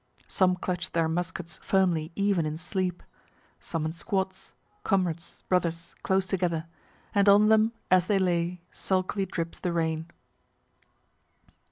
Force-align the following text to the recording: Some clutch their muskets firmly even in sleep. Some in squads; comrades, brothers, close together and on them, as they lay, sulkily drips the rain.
Some 0.27 0.55
clutch 0.55 0.93
their 0.93 1.07
muskets 1.07 1.59
firmly 1.61 2.11
even 2.15 2.43
in 2.43 2.57
sleep. 2.57 3.03
Some 3.59 3.85
in 3.85 3.93
squads; 3.93 4.51
comrades, 4.83 5.43
brothers, 5.47 5.93
close 6.01 6.25
together 6.25 6.65
and 7.13 7.29
on 7.29 7.49
them, 7.49 7.73
as 7.91 8.07
they 8.07 8.17
lay, 8.17 8.61
sulkily 8.71 9.27
drips 9.27 9.59
the 9.59 9.71
rain. 9.71 10.09